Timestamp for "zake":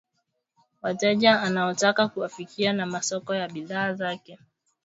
3.93-4.39